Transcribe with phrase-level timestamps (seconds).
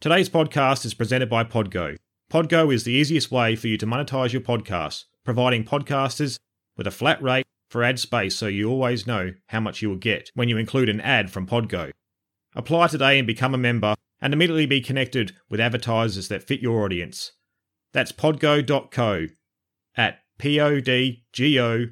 [0.00, 1.96] Today's podcast is presented by Podgo.
[2.32, 6.38] Podgo is the easiest way for you to monetize your podcast, providing podcasters
[6.76, 9.96] with a flat rate for ad space so you always know how much you will
[9.96, 11.90] get when you include an ad from Podgo.
[12.54, 16.84] Apply today and become a member and immediately be connected with advertisers that fit your
[16.84, 17.32] audience.
[17.92, 19.26] That's podgo.co
[19.96, 21.90] at podgo.co.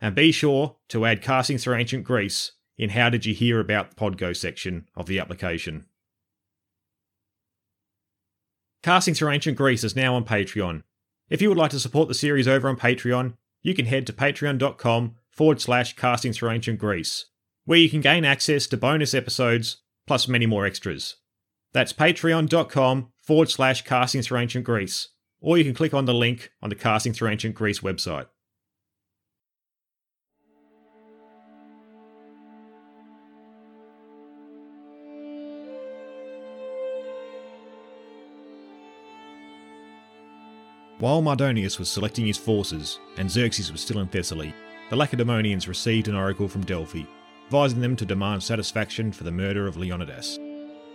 [0.00, 3.94] And be sure to add Casting Through Ancient Greece in How Did You Hear About
[3.94, 5.86] Podgo section of the application.
[8.82, 10.82] Casting Through Ancient Greece is now on Patreon.
[11.30, 14.12] If you would like to support the series over on Patreon, you can head to
[14.12, 17.26] patreon.com forward slash casting through ancient Greece,
[17.64, 19.76] where you can gain access to bonus episodes
[20.08, 21.14] plus many more extras.
[21.72, 26.50] That's patreon.com forward slash casting through ancient Greece, or you can click on the link
[26.60, 28.26] on the Casting Through Ancient Greece website.
[41.02, 44.54] While Mardonius was selecting his forces and Xerxes was still in Thessaly,
[44.88, 47.02] the Lacedaemonians received an oracle from Delphi,
[47.46, 50.38] advising them to demand satisfaction for the murder of Leonidas,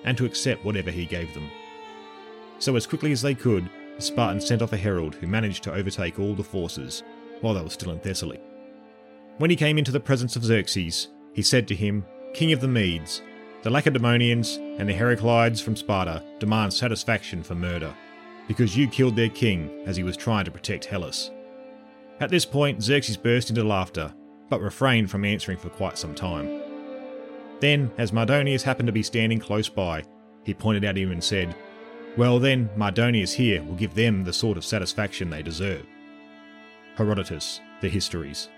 [0.06, 1.50] and to accept whatever he gave them.
[2.58, 5.74] So, as quickly as they could, the Spartans sent off a herald who managed to
[5.74, 7.04] overtake all the forces
[7.42, 8.40] while they were still in Thessaly.
[9.40, 12.70] When he came into the presence of Xerxes, he said to him, King of the
[12.70, 13.24] Medes,
[13.62, 17.94] the Lacedaemonians and the Heraclides from Sparta demand satisfaction for murder
[18.48, 21.32] because you killed their king as he was trying to protect Hellas.
[22.20, 24.14] At this point, Xerxes burst into laughter,
[24.50, 26.62] but refrained from answering for quite some time.
[27.60, 30.04] Then, as Mardonius happened to be standing close by,
[30.44, 31.56] he pointed at him and said,
[32.16, 35.86] Well then, Mardonius here will give them the sort of satisfaction they deserve.
[36.96, 38.50] Herodotus, The Histories.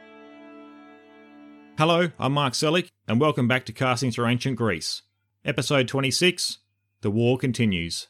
[1.78, 5.02] Hello, I'm Mark Selick, and welcome back to Casting Through Ancient Greece.
[5.44, 6.60] Episode 26
[7.02, 8.08] The War Continues.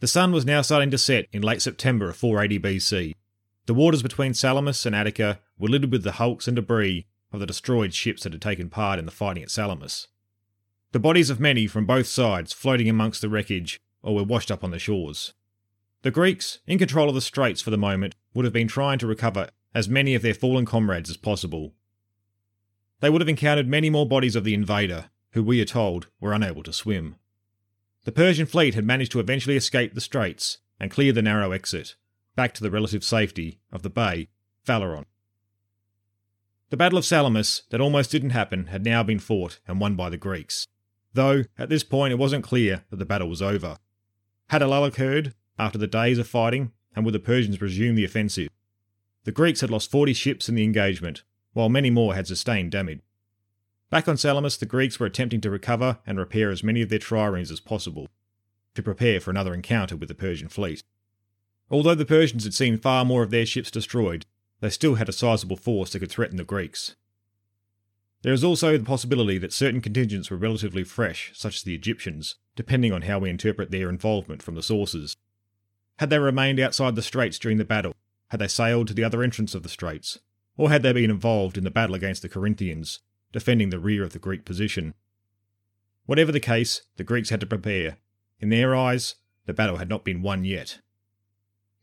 [0.00, 3.14] The sun was now starting to set in late September of 480 BC.
[3.66, 7.46] The waters between Salamis and Attica were littered with the hulks and debris of the
[7.46, 10.08] destroyed ships that had taken part in the fighting at Salamis.
[10.92, 14.64] The bodies of many from both sides floating amongst the wreckage or were washed up
[14.64, 15.34] on the shores.
[16.00, 19.06] The Greeks, in control of the straits for the moment, would have been trying to
[19.06, 21.74] recover as many of their fallen comrades as possible.
[23.00, 26.32] They would have encountered many more bodies of the invader, who we are told were
[26.32, 27.16] unable to swim.
[28.04, 31.96] The Persian fleet had managed to eventually escape the straits and clear the narrow exit,
[32.34, 34.28] back to the relative safety of the bay,
[34.66, 35.04] Phaleron.
[36.70, 40.08] The Battle of Salamis, that almost didn't happen, had now been fought and won by
[40.08, 40.66] the Greeks,
[41.12, 43.76] though at this point it wasn't clear that the battle was over.
[44.48, 48.04] Had a lull occurred after the days of fighting, and would the Persians resume the
[48.04, 48.48] offensive?
[49.24, 51.22] The Greeks had lost 40 ships in the engagement,
[51.52, 53.00] while many more had sustained damage.
[53.90, 57.00] Back on Salamis, the Greeks were attempting to recover and repair as many of their
[57.00, 58.08] triremes as possible,
[58.74, 60.84] to prepare for another encounter with the Persian fleet.
[61.70, 64.26] Although the Persians had seen far more of their ships destroyed,
[64.60, 66.94] they still had a sizable force that could threaten the Greeks.
[68.22, 72.36] There is also the possibility that certain contingents were relatively fresh, such as the Egyptians,
[72.54, 75.16] depending on how we interpret their involvement from the sources.
[75.98, 77.94] Had they remained outside the straits during the battle?
[78.28, 80.18] Had they sailed to the other entrance of the straits?
[80.56, 83.00] Or had they been involved in the battle against the Corinthians,
[83.32, 84.94] defending the rear of the Greek position.
[86.06, 87.96] Whatever the case, the Greeks had to prepare.
[88.40, 90.78] In their eyes, the battle had not been won yet.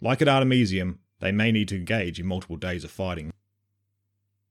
[0.01, 3.31] Like at Artemisium, they may need to engage in multiple days of fighting.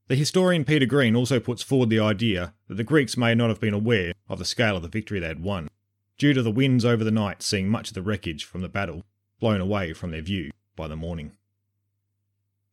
[0.09, 3.61] The historian Peter Green also puts forward the idea that the Greeks may not have
[3.61, 5.69] been aware of the scale of the victory they had won,
[6.17, 9.03] due to the winds over the night seeing much of the wreckage from the battle
[9.41, 11.33] blown away from their view by the morning.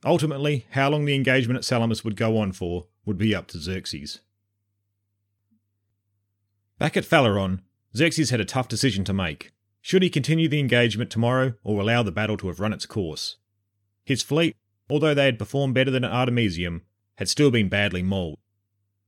[0.05, 3.59] Ultimately, how long the engagement at Salamis would go on for would be up to
[3.59, 4.19] Xerxes.
[6.79, 7.61] Back at Phaleron,
[7.95, 9.51] Xerxes had a tough decision to make.
[9.81, 13.37] Should he continue the engagement tomorrow or allow the battle to have run its course?
[14.05, 14.55] His fleet,
[14.89, 16.83] although they had performed better than at Artemisium,
[17.15, 18.39] had still been badly mauled.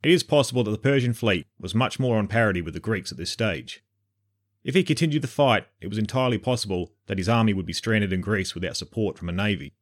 [0.03, 3.11] It is possible that the Persian fleet was much more on parity with the Greeks
[3.11, 3.84] at this stage.
[4.64, 8.11] If he continued the fight, it was entirely possible that his army would be stranded
[8.11, 9.73] in Greece without support from a navy,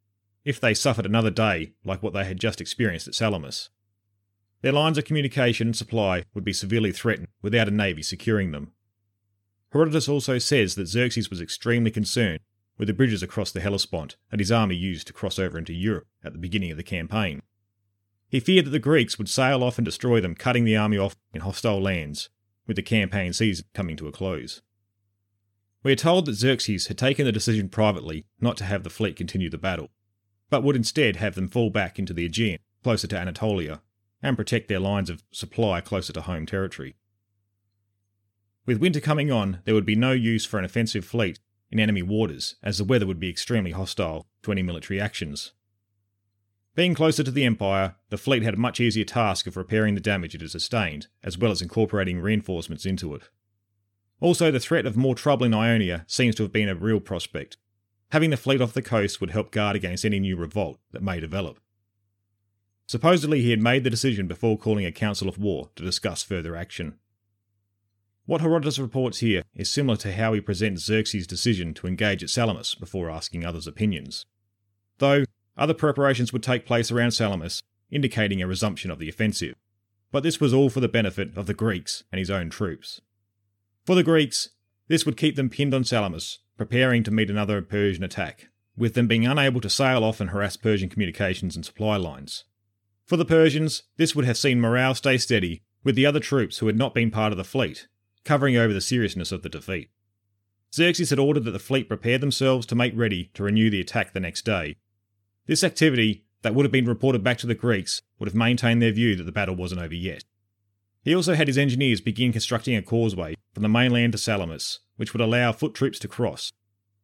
[0.46, 3.70] if they suffered another day like what they had just experienced at Salamis.
[4.64, 8.72] Their lines of communication and supply would be severely threatened without a navy securing them.
[9.74, 12.40] Herodotus also says that Xerxes was extremely concerned
[12.78, 16.08] with the bridges across the Hellespont that his army used to cross over into Europe
[16.24, 17.42] at the beginning of the campaign.
[18.30, 21.18] He feared that the Greeks would sail off and destroy them, cutting the army off
[21.34, 22.30] in hostile lands,
[22.66, 24.62] with the campaign season coming to a close.
[25.84, 29.18] We are told that Xerxes had taken the decision privately not to have the fleet
[29.18, 29.90] continue the battle,
[30.50, 33.82] but would instead have them fall back into the Aegean, closer to Anatolia,
[34.24, 36.96] and protect their lines of supply closer to home territory.
[38.66, 41.40] With winter coming on, there would be no use for an offensive fleet
[41.70, 45.52] in enemy waters, as the weather would be extremely hostile to any military actions.
[46.76, 50.02] Being closer to the Empire, the fleet had a much easier task of repairing the
[50.02, 53.24] damage it had sustained, as well as incorporating reinforcements into it.
[54.22, 57.58] Also, the threat of more trouble in Ionia seems to have been a real prospect.
[58.12, 61.20] Having the fleet off the coast would help guard against any new revolt that may
[61.20, 61.60] develop.
[62.94, 66.56] Supposedly, he had made the decision before calling a council of war to discuss further
[66.56, 67.00] action.
[68.28, 72.30] What Herodotus reports here is similar to how he presents Xerxes' decision to engage at
[72.30, 74.28] Salamis before asking others' opinions.
[75.00, 75.24] Though,
[75.58, 79.56] other preparations would take place around Salamis, indicating a resumption of the offensive.
[80.12, 83.02] But this was all for the benefit of the Greeks and his own troops.
[83.88, 84.50] For the Greeks,
[84.88, 89.08] this would keep them pinned on Salamis, preparing to meet another Persian attack, with them
[89.08, 92.44] being unable to sail off and harass Persian communications and supply lines.
[93.06, 96.68] For the Persians, this would have seen morale stay steady, with the other troops who
[96.68, 97.88] had not been part of the fleet,
[98.24, 99.90] covering over the seriousness of the defeat.
[100.74, 104.14] Xerxes had ordered that the fleet prepare themselves to make ready to renew the attack
[104.14, 104.78] the next day.
[105.46, 108.92] This activity, that would have been reported back to the Greeks, would have maintained their
[108.92, 110.24] view that the battle wasn't over yet.
[111.04, 115.14] He also had his engineers begin constructing a causeway from the mainland to Salamis, which
[115.14, 116.52] would allow foot troops to cross.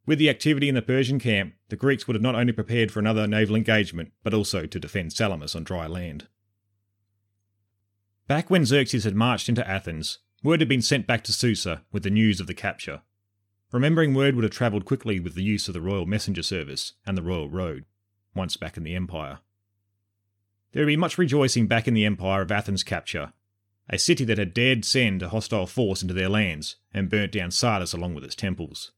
[0.09, 2.97] With the activity in the Persian camp, the Greeks would have not only prepared for
[2.97, 6.27] another naval engagement, but also to defend Salamis on dry land.
[8.25, 12.01] Back when Xerxes had marched into Athens, Word had been sent back to Susa with
[12.01, 13.03] the news of the capture.
[13.71, 17.15] Remembering word would have travelled quickly with the use of the royal messenger service and
[17.15, 17.85] the royal road,
[18.33, 19.41] once back in the empire.
[20.71, 23.33] There would be much rejoicing back in the empire of Athens' capture,
[23.87, 27.51] a city that had dared send a hostile force into their lands and burnt down
[27.51, 28.91] Sardis along with its temples.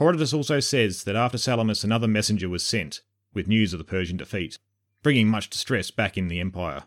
[0.00, 3.02] Herodotus also says that after Salamis another messenger was sent
[3.34, 4.58] with news of the Persian defeat,
[5.02, 6.84] bringing much distress back in the empire.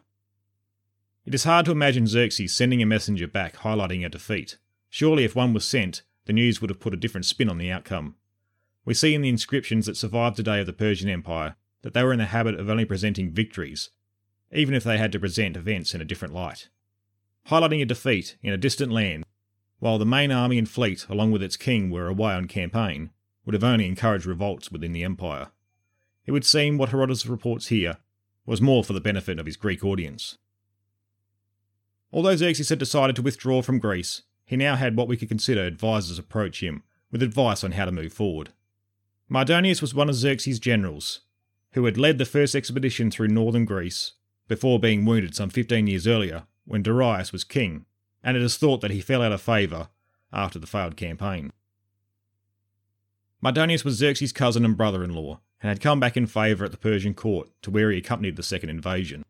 [1.24, 4.57] It is hard to imagine Xerxes sending a messenger back highlighting a defeat.
[4.89, 7.69] Surely, if one was sent, the news would have put a different spin on the
[7.69, 8.15] outcome.
[8.83, 12.13] We see in the inscriptions that survive today of the Persian Empire that they were
[12.13, 13.92] in the habit of only presenting victories,
[14.51, 16.69] even if they had to present events in a different light.
[17.48, 19.24] Highlighting a defeat in a distant land,
[19.84, 23.10] while the main army and fleet, along with its king, were away on campaign,
[23.46, 25.50] would have only encouraged revolts within the empire.
[26.26, 27.98] It would seem what Herodotus reports here
[28.46, 30.38] was more for the benefit of his Greek audience.
[32.14, 35.66] Although Xerxes had decided to withdraw from Greece, he now had what we could consider
[35.66, 38.52] advisors approach him with advice on how to move forward.
[39.30, 41.24] Mardonius was one of Xerxes' generals,
[41.74, 44.14] who had led the first expedition through northern Greece
[44.48, 47.86] before being wounded some 15 years earlier when Darius was king,
[48.24, 49.90] and it is thought that he fell out of favour
[50.31, 51.52] after the failed campaign.
[53.44, 56.72] Mardonius was Xerxes' cousin and brother in law, and had come back in favour at
[56.72, 59.24] the Persian court to where he accompanied the second invasion.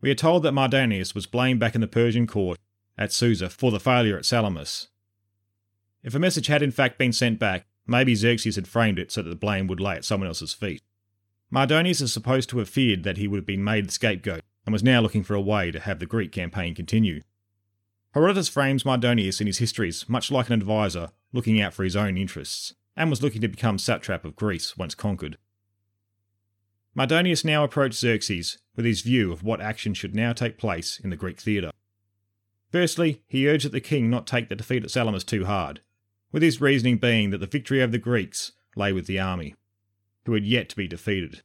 [0.00, 2.58] We are told that Mardonius was blamed back in the Persian court
[2.98, 4.88] at Susa for the failure at Salamis.
[6.02, 9.22] If a message had in fact been sent back, maybe Xerxes had framed it so
[9.22, 10.82] that the blame would lay at someone else's feet.
[11.50, 14.72] Mardonius is supposed to have feared that he would have been made the scapegoat and
[14.72, 17.22] was now looking for a way to have the Greek campaign continue.
[18.14, 22.16] Herodotus frames Mardonius in his histories much like an advisor looking out for his own
[22.16, 25.36] interests, and was looking to become satrap of Greece once conquered.
[26.94, 31.10] Mardonius now approached Xerxes with his view of what action should now take place in
[31.10, 31.72] the Greek theatre.
[32.70, 35.80] Firstly, he urged that the king not take the defeat at Salamis too hard,
[36.30, 39.56] with his reasoning being that the victory over the Greeks lay with the army,
[40.24, 41.42] who had yet to be defeated.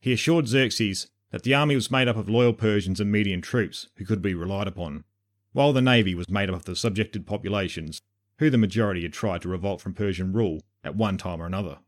[0.00, 3.88] He assured Xerxes that the army was made up of loyal Persians and Median troops
[3.96, 5.04] who could be relied upon,
[5.52, 8.00] while the navy was made up of the subjected populations,
[8.38, 11.78] who the majority had tried to revolt from Persian rule at one time or another,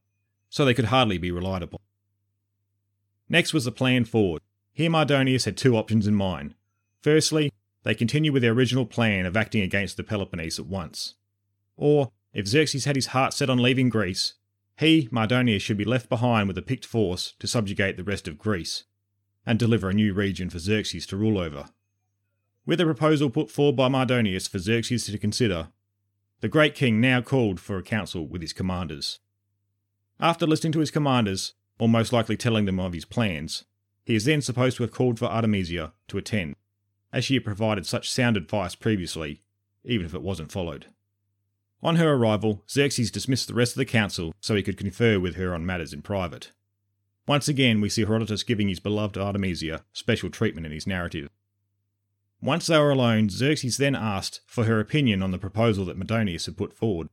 [0.48, 1.80] so they could hardly be relied upon.
[3.28, 4.42] Next was the plan forward.
[4.72, 6.54] Here Mardonius had two options in mind.
[7.00, 7.52] Firstly,
[7.82, 11.14] they continue with their original plan of acting against the Peloponnese at once.
[11.76, 14.34] Or, if Xerxes had his heart set on leaving Greece,
[14.78, 18.38] he, Mardonius, should be left behind with a picked force to subjugate the rest of
[18.38, 18.84] Greece,
[19.46, 21.66] and deliver a new region for Xerxes to rule over.
[22.66, 25.68] With a proposal put forward by Mardonius for Xerxes to consider,
[26.40, 29.20] the great king now called for a council with his commanders.
[30.18, 33.64] After listening to his commanders, or most likely telling them of his plans.
[34.04, 36.56] He is then supposed to have called for Artemisia to attend,
[37.12, 39.42] as she had provided such sound advice previously,
[39.84, 40.86] even if it wasn't followed.
[41.82, 45.36] On her arrival, Xerxes dismissed the rest of the council so he could confer with
[45.36, 46.50] her on matters in private.
[47.26, 51.28] Once again, we see Herodotus giving his beloved Artemisia special treatment in his narrative.
[52.44, 56.44] Once they were alone, Xerxes then asked for her opinion on the proposal that Mardonius
[56.44, 57.08] had put forward.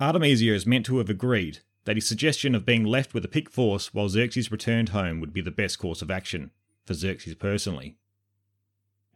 [0.00, 3.52] Artemisia is meant to have agreed that his suggestion of being left with a picked
[3.52, 6.52] force while Xerxes returned home would be the best course of action,
[6.84, 7.96] for Xerxes personally.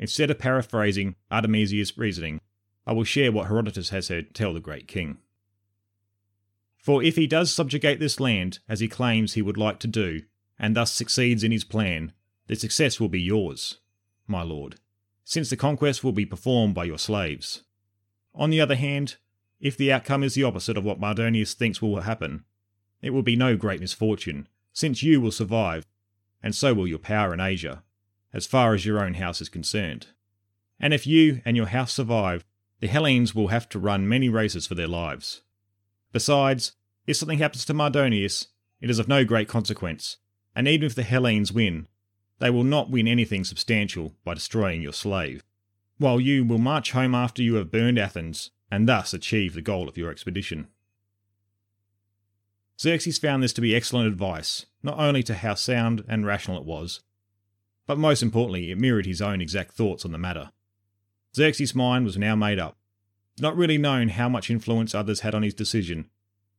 [0.00, 2.40] Instead of paraphrasing Artemisia's reasoning,
[2.84, 5.18] I will share what Herodotus has to tell the great king.
[6.76, 10.22] For if he does subjugate this land, as he claims he would like to do,
[10.58, 12.14] and thus succeeds in his plan,
[12.48, 13.78] the success will be yours,
[14.26, 14.80] my lord,
[15.30, 17.62] since the conquest will be performed by your slaves.
[18.34, 19.14] On the other hand,
[19.60, 22.42] if the outcome is the opposite of what Mardonius thinks will happen,
[23.00, 25.86] it will be no great misfortune, since you will survive,
[26.42, 27.84] and so will your power in Asia,
[28.32, 30.08] as far as your own house is concerned.
[30.80, 32.44] And if you and your house survive,
[32.80, 35.42] the Hellenes will have to run many races for their lives.
[36.12, 36.72] Besides,
[37.06, 38.48] if something happens to Mardonius,
[38.80, 40.16] it is of no great consequence,
[40.56, 41.86] and even if the Hellenes win,
[42.40, 45.44] they will not win anything substantial by destroying your slave,
[45.98, 49.88] while you will march home after you have burned Athens and thus achieve the goal
[49.88, 50.66] of your expedition.
[52.80, 56.64] Xerxes found this to be excellent advice, not only to how sound and rational it
[56.64, 57.00] was,
[57.86, 60.50] but most importantly, it mirrored his own exact thoughts on the matter.
[61.36, 62.76] Xerxes' mind was now made up
[63.38, 66.08] not really known how much influence others had on his decision,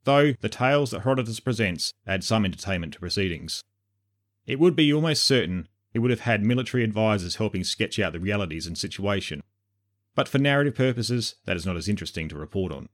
[0.03, 3.63] though the tales that Herodotus presents add some entertainment to proceedings.
[4.47, 8.19] It would be almost certain he would have had military advisers helping sketch out the
[8.19, 9.43] realities and situation,
[10.15, 12.89] but for narrative purposes, that is not as interesting to report on.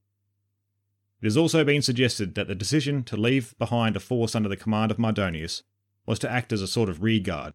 [1.22, 4.58] It has also been suggested that the decision to leave behind a force under the
[4.58, 5.63] command of Mardonius
[6.06, 7.54] was to act as a sort of rearguard,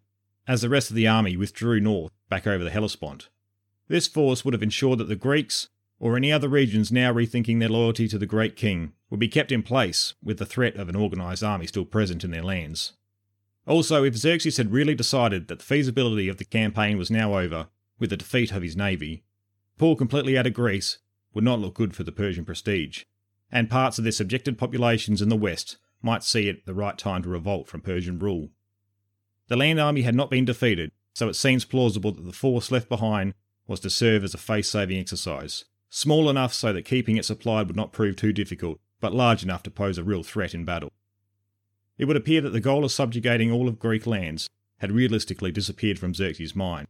[0.48, 3.28] as the rest of the army withdrew north back over the Hellespont.
[3.88, 5.68] This force would have ensured that the Greeks,
[6.00, 9.52] or any other regions now rethinking their loyalty to the great king, would be kept
[9.52, 12.94] in place with the threat of an organised army still present in their lands.
[13.66, 17.68] Also, if Xerxes had really decided that the feasibility of the campaign was now over,
[17.98, 19.22] with the defeat of his navy,
[19.78, 20.98] pull completely out of Greece
[21.32, 23.04] would not look good for the Persian prestige,
[23.50, 27.22] and parts of their subjected populations in the west might see it the right time
[27.22, 28.50] to revolt from Persian rule.
[29.48, 32.88] The land army had not been defeated, so it seems plausible that the force left
[32.88, 33.34] behind
[33.68, 37.68] was to serve as a face saving exercise, small enough so that keeping it supplied
[37.68, 40.90] would not prove too difficult, but large enough to pose a real threat in battle.
[41.98, 45.98] It would appear that the goal of subjugating all of Greek lands had realistically disappeared
[45.98, 46.88] from Xerxes' mind.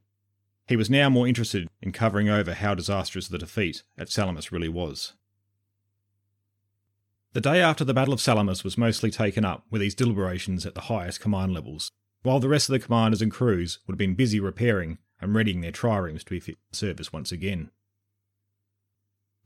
[0.66, 4.68] He was now more interested in covering over how disastrous the defeat at Salamis really
[4.68, 5.12] was.
[7.32, 10.74] The day after the Battle of Salamis was mostly taken up with these deliberations at
[10.74, 11.90] the highest command levels,
[12.22, 15.60] while the rest of the commanders and crews would have been busy repairing and readying
[15.60, 17.70] their triremes to be fit for service once again.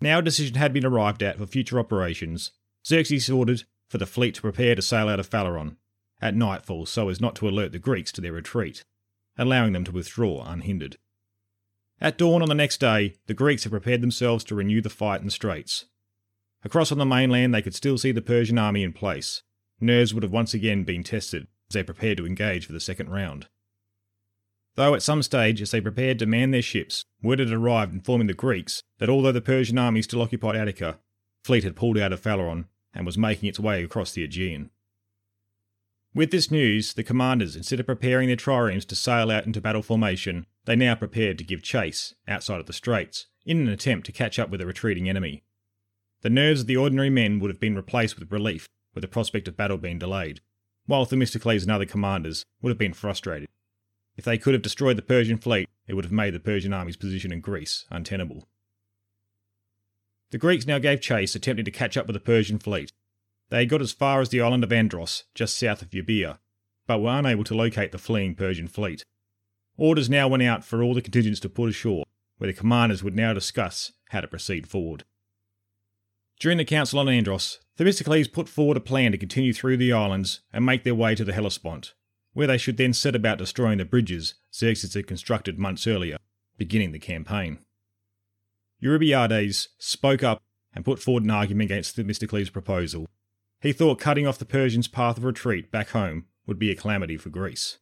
[0.01, 2.51] Now a decision had been arrived at for future operations,
[2.87, 5.76] Xerxes ordered for the fleet to prepare to sail out of Phaleron
[6.21, 8.85] at nightfall so as not to alert the Greeks to their retreat,
[9.37, 10.97] allowing them to withdraw unhindered.
[12.00, 15.21] At dawn on the next day, the Greeks had prepared themselves to renew the fight
[15.21, 15.87] in the straits.
[16.64, 19.43] Across on the mainland, they could still see the Persian army in place.
[19.81, 23.11] Nerves would have once again been tested as they prepared to engage for the second
[23.11, 23.47] round.
[24.75, 28.26] Though at some stage, as they prepared to man their ships, word had arrived informing
[28.26, 30.99] the Greeks that although the Persian army still occupied Attica,
[31.45, 32.66] fleet had pulled out of Phaleron
[32.97, 34.71] and was making its way across the Aegean.
[36.15, 39.83] With this news, the commanders, instead of preparing their triremes to sail out into battle
[39.83, 44.12] formation, they now prepared to give chase outside of the straits in an attempt to
[44.12, 45.45] catch up with the retreating enemy.
[46.23, 49.47] The nerves of the ordinary men would have been replaced with relief with the prospect
[49.47, 50.41] of battle being delayed,
[50.87, 53.47] while Themistocles and other commanders would have been frustrated.
[54.17, 56.97] If they could have destroyed the Persian fleet, it would have made the Persian army's
[56.97, 58.49] position in Greece untenable.
[60.37, 62.93] The Greeks now gave chase, attempting to catch up with the Persian fleet.
[63.49, 66.40] They had got as far as the island of Andros, just south of Euboea,
[66.87, 69.02] but were unable to locate the fleeing Persian fleet.
[69.78, 72.05] Orders now went out for all the contingents to put ashore,
[72.37, 75.05] where the commanders would now discuss how to proceed forward.
[76.38, 80.40] During the council on Andros, Themistocles put forward a plan to continue through the islands
[80.52, 81.95] and make their way to the Hellespont,
[82.35, 86.19] where they should then set about destroying the bridges Xerxes had constructed months earlier,
[86.59, 87.61] beginning the campaign.
[88.83, 90.42] Eurybiades spoke up
[90.75, 93.06] and put forward an argument against Themistocles' proposal.
[93.61, 97.16] He thought cutting off the Persians' path of retreat back home would be a calamity
[97.16, 97.78] for Greece.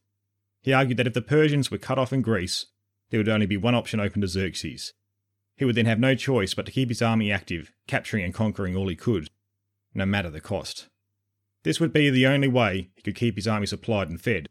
[0.61, 2.67] He argued that if the Persians were cut off in Greece,
[3.09, 4.93] there would only be one option open to Xerxes.
[5.57, 8.75] He would then have no choice but to keep his army active, capturing and conquering
[8.75, 9.29] all he could,
[9.93, 10.87] no matter the cost.
[11.63, 14.49] This would be the only way he could keep his army supplied and fed.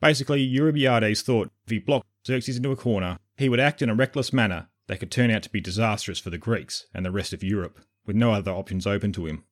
[0.00, 3.94] Basically, Eurybiades thought if he blocked Xerxes into a corner, he would act in a
[3.94, 7.32] reckless manner that could turn out to be disastrous for the Greeks and the rest
[7.32, 9.44] of Europe, with no other options open to him.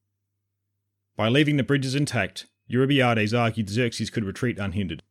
[1.16, 5.04] By leaving the bridges intact, Eurybiades argued Xerxes could retreat unhindered,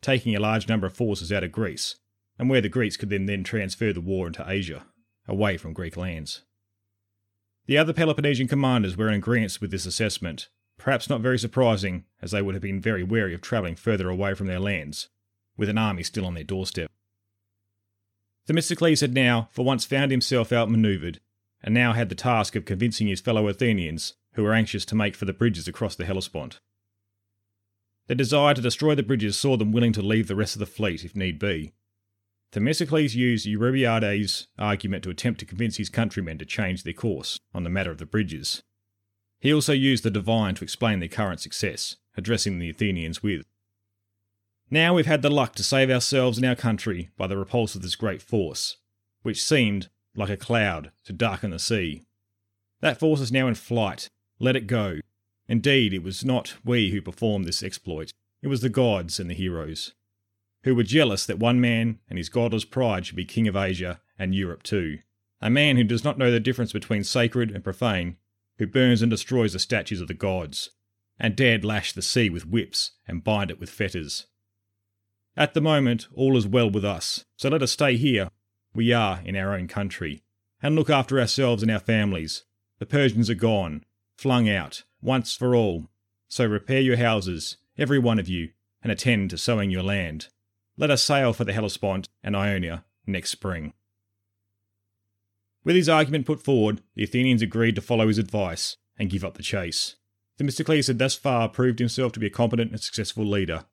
[0.00, 1.96] taking a large number of forces out of Greece,
[2.38, 4.86] and where the Greeks could then, then transfer the war into Asia,
[5.28, 6.44] away from Greek lands.
[7.66, 10.48] The other Peloponnesian commanders were in agreement with this assessment,
[10.78, 14.32] perhaps not very surprising, as they would have been very wary of travelling further away
[14.32, 15.10] from their lands,
[15.58, 16.90] with an army still on their doorstep.
[18.46, 21.18] Themistocles had now, for once, found himself outmanoeuvred
[21.62, 25.14] and now had the task of convincing his fellow Athenians, who were anxious to make
[25.14, 26.60] for the bridges across the Hellespont.
[28.06, 30.66] Their desire to destroy the bridges saw them willing to leave the rest of the
[30.66, 31.72] fleet if need be.
[32.52, 37.64] Themistocles used Eurybiades' argument to attempt to convince his countrymen to change their course on
[37.64, 38.62] the matter of the bridges.
[39.40, 43.46] He also used the divine to explain their current success, addressing the Athenians with
[44.70, 47.82] Now we've had the luck to save ourselves and our country by the repulse of
[47.82, 48.78] this great force,
[49.22, 52.02] which seemed, like a cloud, to darken the sea.
[52.80, 54.08] That force is now in flight.
[54.38, 55.00] Let it go.
[55.48, 59.34] Indeed, it was not we who performed this exploit, it was the gods and the
[59.34, 59.94] heroes,
[60.64, 64.00] who were jealous that one man and his godless pride should be king of Asia
[64.18, 64.98] and Europe too.
[65.40, 68.16] A man who does not know the difference between sacred and profane,
[68.58, 70.70] who burns and destroys the statues of the gods,
[71.18, 74.26] and dared lash the sea with whips and bind it with fetters.
[75.36, 78.28] At the moment, all is well with us, so let us stay here.
[78.74, 80.22] We are in our own country,
[80.62, 82.44] and look after ourselves and our families.
[82.78, 83.84] The Persians are gone,
[84.16, 85.88] flung out, once for all.
[86.28, 88.50] So repair your houses, every one of you,
[88.82, 90.28] and attend to sowing your land.
[90.76, 93.72] Let us sail for the Hellespont and Ionia next spring.
[95.64, 99.34] With his argument put forward, the Athenians agreed to follow his advice and give up
[99.34, 99.96] the chase.
[100.38, 103.64] Themistocles had thus far proved himself to be a competent and successful leader.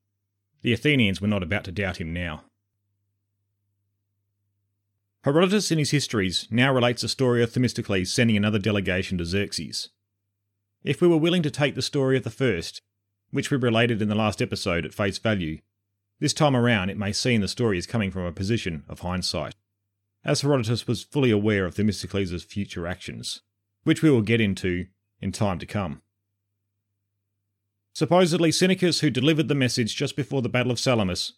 [0.62, 2.44] The Athenians were not about to doubt him now.
[5.24, 9.90] Herodotus in his histories now relates the story of Themistocles sending another delegation to Xerxes.
[10.84, 12.82] If we were willing to take the story of the first,
[13.30, 15.60] which we related in the last episode, at face value,
[16.20, 19.56] this time around it may seem the story is coming from a position of hindsight,
[20.26, 23.42] as Herodotus was fully aware of Themistocles' future actions,
[23.84, 24.88] which we will get into
[25.20, 26.02] in time to come.
[27.94, 31.34] Supposedly, Sinicus, who delivered the message just before the Battle of Salamis,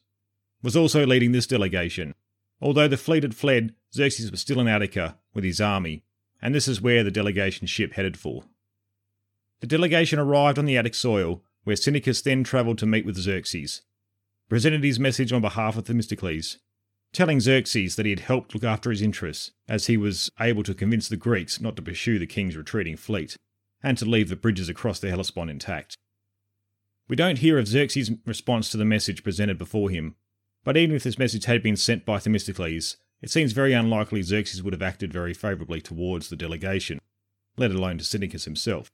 [0.62, 2.14] was also leading this delegation.
[2.62, 6.04] Although the fleet had fled, Xerxes was still in Attica with his army,
[6.42, 8.44] and this is where the delegation ship headed for.
[9.62, 13.82] The delegation arrived on the Attic soil, where Sinicus then travelled to meet with Xerxes,
[14.50, 16.60] presented his message on behalf of Themistocles,
[17.14, 20.74] telling Xerxes that he had helped look after his interests, as he was able to
[20.74, 23.38] convince the Greeks not to pursue the king's retreating fleet,
[23.82, 25.98] and to leave the bridges across the Hellespont intact.
[27.08, 30.16] We don't hear of Xerxes' response to the message presented before him,
[30.64, 34.64] but even if this message had been sent by Themistocles, it seems very unlikely Xerxes
[34.64, 37.00] would have acted very favourably towards the delegation,
[37.58, 38.90] let alone to Sinicus himself.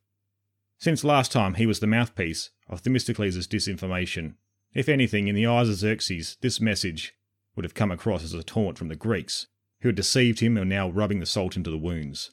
[0.80, 4.36] Since last time he was the mouthpiece of Themistocles' disinformation.
[4.74, 7.16] If anything, in the eyes of Xerxes, this message
[7.56, 9.48] would have come across as a taunt from the Greeks,
[9.82, 12.32] who had deceived him and now rubbing the salt into the wounds.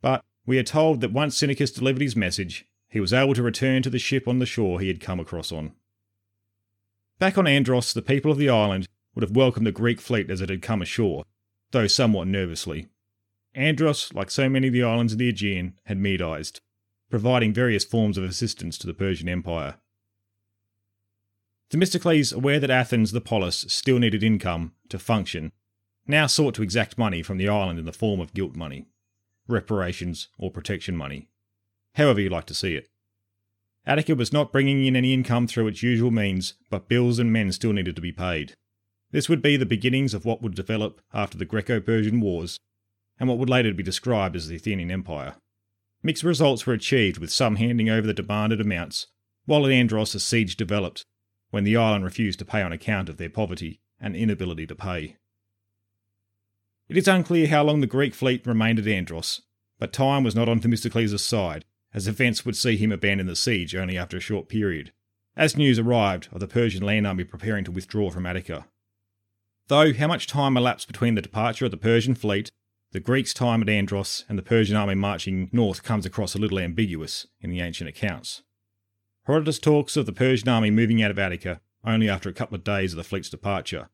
[0.00, 3.82] But we are told that once Sinicus delivered his message, he was able to return
[3.82, 5.72] to the ship on the shore he had come across on.
[7.18, 10.40] Back on Andros, the people of the island would have welcomed the Greek fleet as
[10.40, 11.24] it had come ashore,
[11.70, 12.88] though somewhat nervously.
[13.54, 16.60] Andros, like so many of the islands of the Aegean, had Medized,
[17.08, 19.76] providing various forms of assistance to the Persian Empire.
[21.70, 25.52] Themistocles, aware that Athens, the polis, still needed income to function,
[26.06, 28.86] now sought to exact money from the island in the form of guilt money,
[29.48, 31.28] reparations, or protection money,
[31.96, 32.88] however you like to see it.
[33.86, 37.52] Attica was not bringing in any income through its usual means, but bills and men
[37.52, 38.54] still needed to be paid.
[39.12, 42.58] This would be the beginnings of what would develop after the Greco Persian Wars,
[43.18, 45.36] and what would later be described as the Athenian Empire.
[46.02, 49.06] Mixed results were achieved, with some handing over the demanded amounts,
[49.46, 51.04] while at Andros a siege developed,
[51.50, 55.16] when the island refused to pay on account of their poverty and inability to pay.
[56.88, 59.42] It is unclear how long the Greek fleet remained at Andros,
[59.78, 61.64] but time was not on Themistocles' side,
[61.96, 64.92] as events would see him abandon the siege only after a short period,
[65.34, 68.66] as news arrived of the Persian land army preparing to withdraw from Attica.
[69.68, 72.50] Though how much time elapsed between the departure of the Persian fleet
[72.92, 76.58] the Greeks' time at Andros and the Persian army marching north comes across a little
[76.58, 78.42] ambiguous in the ancient accounts.
[79.24, 82.62] Herodotus talks of the Persian army moving out of Attica only after a couple of
[82.62, 83.88] days of the fleet's departure.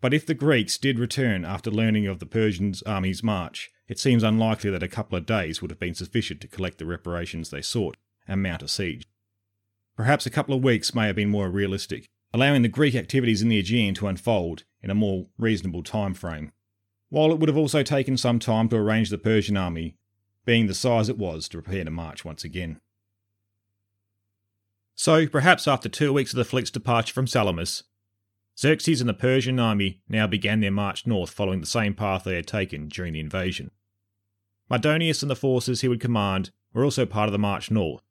[0.00, 4.22] But if the Greeks did return after learning of the Persian army's march, it seems
[4.22, 7.62] unlikely that a couple of days would have been sufficient to collect the reparations they
[7.62, 7.96] sought
[8.26, 9.06] and mount a siege.
[9.96, 13.48] Perhaps a couple of weeks may have been more realistic, allowing the Greek activities in
[13.48, 16.52] the Aegean to unfold in a more reasonable time frame
[17.08, 19.96] while it would have also taken some time to arrange the Persian army,
[20.44, 22.80] being the size it was, to prepare to march once again.
[24.94, 27.84] So, perhaps after two weeks of the fleet's departure from Salamis,
[28.58, 32.36] Xerxes and the Persian army now began their march north following the same path they
[32.36, 33.70] had taken during the invasion.
[34.70, 38.02] Mardonius and the forces he would command were also part of the march north.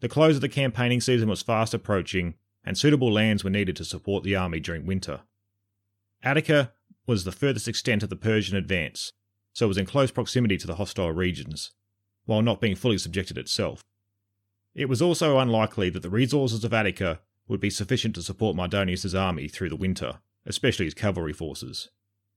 [0.00, 2.34] The close of the campaigning season was fast approaching,
[2.64, 5.20] and suitable lands were needed to support the army during winter.
[6.22, 6.72] Attica
[7.06, 9.12] was the furthest extent of the Persian advance,
[9.52, 11.72] so it was in close proximity to the hostile regions,
[12.24, 13.84] while not being fully subjected itself.
[14.74, 19.18] It was also unlikely that the resources of Attica would be sufficient to support Mardonius'
[19.18, 21.90] army through the winter, especially his cavalry forces.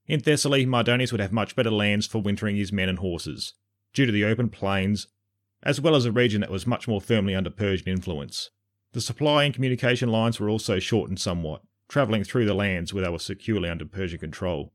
[0.06, 3.54] In Thessaly, Mardonius would have much better lands for wintering his men and horses,
[3.92, 5.06] due to the open plains,
[5.62, 8.50] as well as a region that was much more firmly under Persian influence.
[8.92, 13.10] The supply and communication lines were also shortened somewhat, travelling through the lands where they
[13.10, 14.72] were securely under Persian control.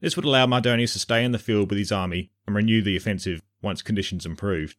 [0.00, 2.96] This would allow Mardonius to stay in the field with his army and renew the
[2.96, 4.76] offensive once conditions improved.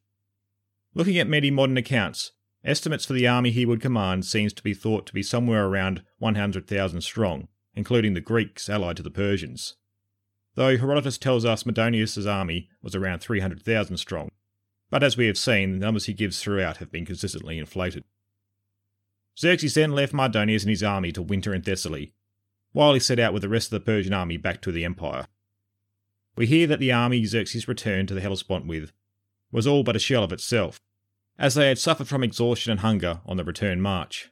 [0.94, 2.32] Looking at many modern accounts,
[2.68, 6.04] estimates for the army he would command seems to be thought to be somewhere around
[6.20, 9.76] 100,000 strong, including the Greeks allied to the Persians.
[10.56, 14.30] Though Herodotus tells us Mardonius' army was around 300,000 strong,
[14.90, 18.04] but as we have seen, the numbers he gives throughout have been consistently inflated.
[19.40, 22.12] Xerxes then left Mardonius and his army to winter in Thessaly,
[22.74, 25.28] while he set out with the rest of the Persian army back to the empire.
[26.36, 28.92] We hear that the army Xerxes returned to the Hellespont with
[29.52, 30.82] was all but a shell of itself,
[31.40, 34.32] as they had suffered from exhaustion and hunger on the return march.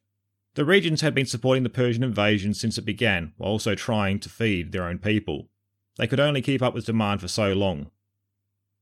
[0.55, 4.29] The regions had been supporting the Persian invasion since it began, while also trying to
[4.29, 5.49] feed their own people.
[5.97, 7.91] They could only keep up with demand for so long.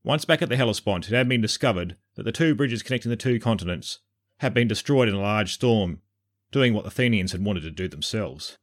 [0.04, 3.16] Once back at the Hellespont, it had been discovered that the two bridges connecting the
[3.16, 4.00] two continents
[4.38, 6.00] had been destroyed in a large storm,
[6.52, 8.58] doing what the Athenians had wanted to do themselves.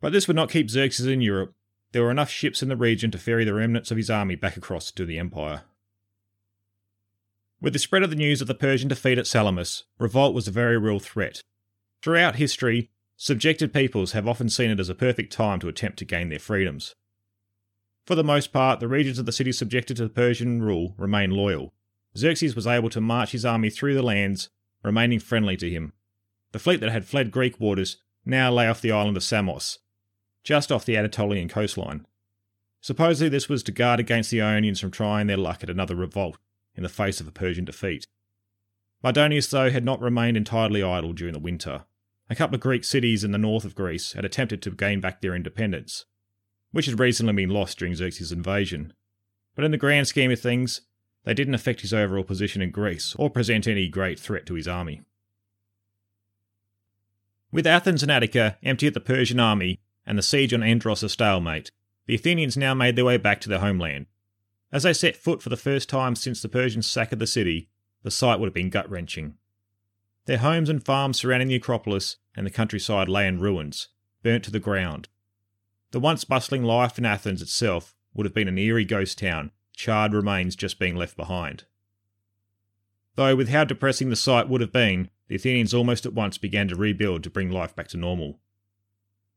[0.00, 1.54] But this would not keep Xerxes in Europe.
[1.92, 4.56] There were enough ships in the region to ferry the remnants of his army back
[4.56, 5.62] across to the empire.
[7.60, 10.52] With the spread of the news of the Persian defeat at Salamis, revolt was a
[10.52, 11.42] very real threat.
[12.02, 16.04] Throughout history, subjected peoples have often seen it as a perfect time to attempt to
[16.04, 16.94] gain their freedoms.
[18.06, 21.74] For the most part, the regions of the city subjected to Persian rule remained loyal.
[22.16, 24.50] Xerxes was able to march his army through the lands,
[24.84, 25.92] remaining friendly to him.
[26.52, 29.80] The fleet that had fled Greek waters now lay off the island of Samos,
[30.44, 32.06] just off the Anatolian coastline.
[32.80, 36.38] Supposedly, this was to guard against the Ionians from trying their luck at another revolt
[36.78, 38.06] in the face of a Persian defeat.
[39.02, 41.84] Mardonius, though, had not remained entirely idle during the winter.
[42.30, 45.20] A couple of Greek cities in the north of Greece had attempted to gain back
[45.20, 46.04] their independence,
[46.70, 48.92] which had recently been lost during Xerxes' invasion.
[49.56, 50.82] But in the grand scheme of things,
[51.24, 54.68] they didn't affect his overall position in Greece or present any great threat to his
[54.68, 55.02] army.
[57.50, 61.08] With Athens and Attica empty of the Persian army and the siege on Andros a
[61.08, 61.72] stalemate,
[62.06, 64.06] the Athenians now made their way back to their homeland,
[64.70, 67.68] as they set foot for the first time since the Persian sack of the city,
[68.02, 69.34] the sight would have been gut wrenching.
[70.26, 73.88] Their homes and farms surrounding the Acropolis and the countryside lay in ruins,
[74.22, 75.08] burnt to the ground.
[75.90, 80.12] The once bustling life in Athens itself would have been an eerie ghost town, charred
[80.12, 81.64] remains just being left behind.
[83.14, 86.68] Though, with how depressing the sight would have been, the Athenians almost at once began
[86.68, 88.38] to rebuild to bring life back to normal.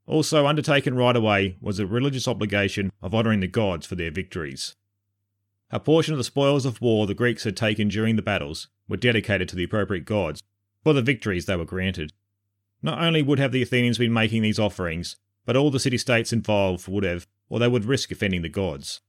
[0.05, 4.75] Also undertaken right away was a religious obligation of honouring the gods for their victories.
[5.73, 8.97] A portion of the spoils of war the Greeks had taken during the battles were
[8.97, 10.43] dedicated to the appropriate gods
[10.83, 12.11] for the victories they were granted.
[12.81, 16.33] Not only would have the Athenians been making these offerings, but all the city states
[16.33, 18.99] involved would have, or they would risk offending the gods.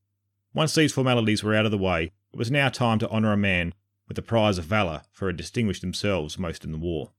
[0.54, 3.36] Once these formalities were out of the way, it was now time to honour a
[3.36, 3.74] man
[4.06, 7.10] with the prize of valour for had distinguished themselves most in the war.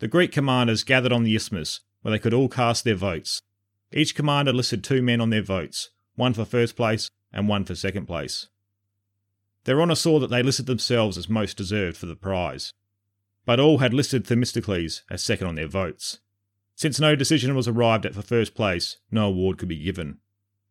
[0.00, 3.42] The Greek commanders gathered on the isthmus, where they could all cast their votes.
[3.92, 7.74] Each commander listed two men on their votes, one for first place and one for
[7.74, 8.48] second place.
[9.64, 12.72] Their honour saw that they listed themselves as most deserved for the prize,
[13.44, 16.20] but all had listed Themistocles as second on their votes.
[16.74, 20.18] Since no decision was arrived at for first place, no award could be given,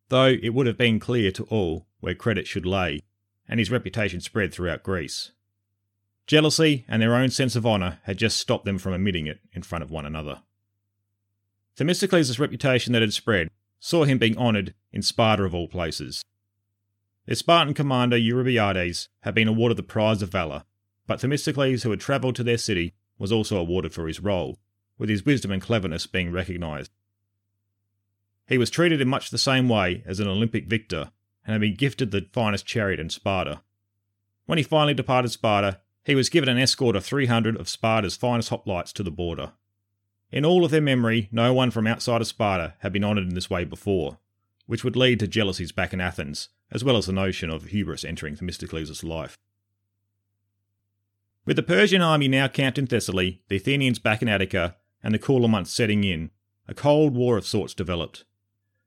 [0.09, 3.01] though it would have been clear to all where credit should lay,
[3.47, 5.31] and his reputation spread throughout Greece.
[6.27, 9.61] Jealousy and their own sense of honour had just stopped them from admitting it in
[9.61, 10.41] front of one another.
[11.75, 16.23] Themistocles' reputation that had spread saw him being honoured in Sparta of all places.
[17.25, 20.63] Their Spartan commander Eurybiades had been awarded the prize of valour,
[21.07, 24.59] but Themistocles, who had travelled to their city, was also awarded for his role,
[24.97, 26.91] with his wisdom and cleverness being recognised.
[28.47, 31.11] He was treated in much the same way as an Olympic victor,
[31.45, 33.61] and had been gifted the finest chariot in Sparta.
[34.45, 38.51] When he finally departed Sparta, he was given an escort of 300 of Sparta's finest
[38.51, 39.53] hoplites to the border.
[40.31, 43.33] In all of their memory, no one from outside of Sparta had been honoured in
[43.33, 44.19] this way before,
[44.67, 48.03] which would lead to jealousies back in Athens, as well as the notion of hubris
[48.03, 49.37] entering Themistocles' life.
[51.45, 55.19] With the Persian army now camped in Thessaly, the Athenians back in Attica, and the
[55.19, 56.31] cooler months setting in,
[56.67, 58.25] a cold war of sorts developed.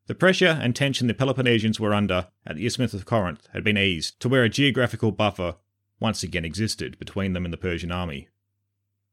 [0.08, 3.78] The pressure and tension the Peloponnesians were under at the Isthmus of Corinth had been
[3.78, 5.56] eased to where a geographical buffer
[6.00, 8.28] once again existed between them and the Persian army.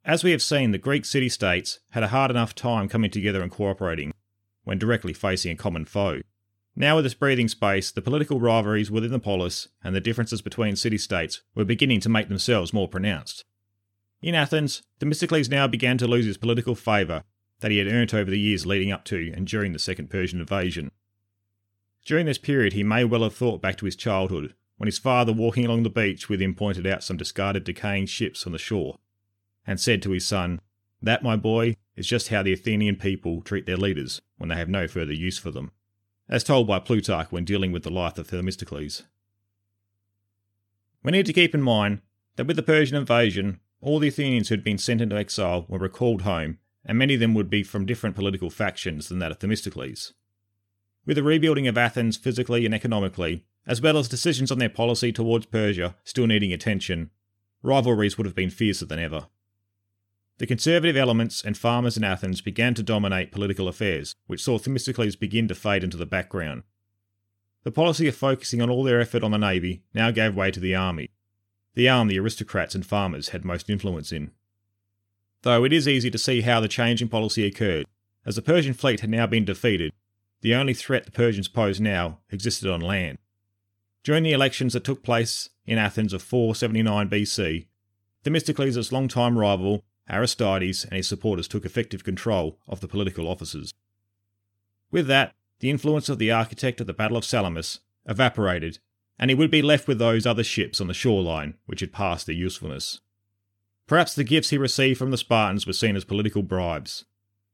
[0.03, 3.41] As we have seen, the Greek city states had a hard enough time coming together
[3.41, 4.13] and cooperating
[4.63, 6.21] when directly facing a common foe,
[6.77, 10.75] Now, with this breathing space, the political rivalries within the polis and the differences between
[10.75, 13.45] city states were beginning to make themselves more pronounced.
[14.21, 17.23] In Athens, Themistocles now began to lose his political favour
[17.61, 20.41] that he had earned over the years leading up to and during the Second Persian
[20.41, 20.91] invasion.
[22.03, 25.31] During this period, he may well have thought back to his childhood, when his father,
[25.31, 28.99] walking along the beach with him, pointed out some discarded decaying ships on the shore,
[29.65, 30.59] and said to his son,
[31.01, 34.69] That, my boy, is just how the Athenian people treat their leaders when they have
[34.69, 35.71] no further use for them
[36.29, 39.03] as told by Plutarch when dealing with the life of Themistocles.
[41.03, 42.01] We need to keep in mind
[42.35, 45.77] that with the Persian invasion, all the Athenians who had been sent into exile were
[45.77, 49.39] recalled home, and many of them would be from different political factions than that of
[49.39, 50.13] Themistocles.
[51.05, 55.11] With the rebuilding of Athens physically and economically, as well as decisions on their policy
[55.11, 57.11] towards Persia still needing attention,
[57.61, 59.27] rivalries would have been fiercer than ever.
[60.37, 65.15] The conservative elements and farmers in Athens began to dominate political affairs, which saw Themistocles
[65.15, 66.63] begin to fade into the background.
[67.63, 70.59] The policy of focusing on all their effort on the navy now gave way to
[70.59, 71.09] the army,
[71.73, 74.31] the arm the aristocrats and farmers had most influence in.
[75.43, 77.85] Though it is easy to see how the change in policy occurred,
[78.25, 79.93] as the Persian fleet had now been defeated,
[80.41, 83.19] the only threat the Persians posed now existed on land.
[84.03, 87.67] During the elections that took place in Athens of 479 BC,
[88.23, 93.73] Themistocles' longtime rival Aristides and his supporters took effective control of the political offices.
[94.91, 98.79] With that, the influence of the architect of the Battle of Salamis evaporated,
[99.17, 102.25] and he would be left with those other ships on the shoreline which had passed
[102.25, 102.99] their usefulness.
[103.87, 107.05] Perhaps the gifts he received from the Spartans were seen as political bribes.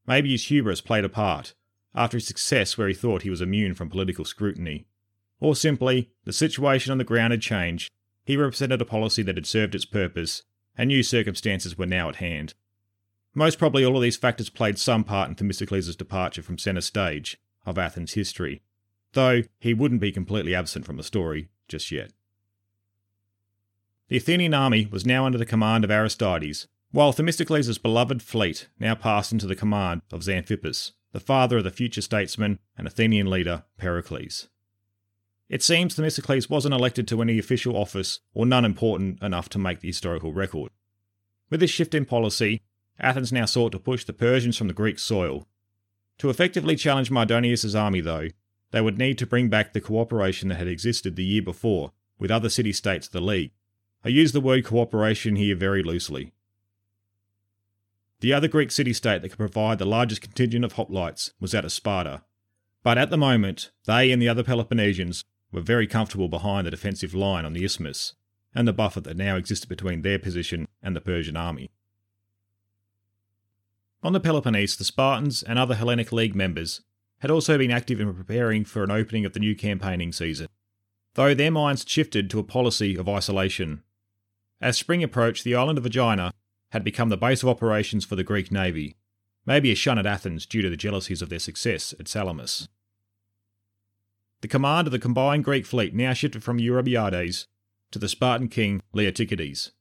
[0.07, 1.53] Maybe his hubris played a part,
[1.93, 4.87] after his success where he thought he was immune from political scrutiny.
[5.39, 7.91] Or simply, the situation on the ground had changed,
[8.23, 10.43] he represented a policy that had served its purpose,
[10.81, 12.55] and new circumstances were now at hand.
[13.35, 17.37] Most probably all of these factors played some part in Themistocles' departure from centre stage
[17.67, 18.63] of Athens' history,
[19.13, 22.13] though he wouldn't be completely absent from the story just yet.
[24.07, 28.95] The Athenian army was now under the command of Aristides, while Themistocles' beloved fleet now
[28.95, 33.65] passed into the command of Xanthippus, the father of the future statesman and Athenian leader
[33.77, 34.49] Pericles.
[35.51, 39.81] It seems Themistocles wasn't elected to any official office or none important enough to make
[39.81, 40.71] the historical record.
[41.49, 42.61] With this shift in policy,
[42.97, 45.45] Athens now sought to push the Persians from the Greek soil.
[46.19, 48.29] To effectively challenge Mardonius' army, though,
[48.71, 52.31] they would need to bring back the cooperation that had existed the year before with
[52.31, 53.51] other city states of the League.
[54.05, 56.31] I use the word cooperation here very loosely.
[58.21, 61.65] The other Greek city state that could provide the largest contingent of hoplites was that
[61.65, 62.21] of Sparta.
[62.83, 67.13] But at the moment, they and the other Peloponnesians were very comfortable behind the defensive
[67.13, 68.13] line on the isthmus,
[68.53, 71.69] and the buffer that now existed between their position and the Persian army.
[74.03, 76.81] On the Peloponnese, the Spartans and other Hellenic League members
[77.19, 80.47] had also been active in preparing for an opening of the new campaigning season,
[81.13, 83.83] though their minds shifted to a policy of isolation.
[84.59, 86.33] As spring approached, the island of Aegina
[86.69, 88.95] had become the base of operations for the Greek navy,
[89.45, 92.67] maybe a shun at Athens due to the jealousies of their success at Salamis.
[94.41, 97.45] The command of the combined Greek fleet now shifted from Eurybiades
[97.91, 99.71] to the Spartan king Leotychides.